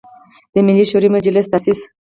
د 0.53 0.55
ملي 0.67 0.85
شوری 0.91 1.09
مجلس 1.15 1.45
تاسیس. 1.53 1.79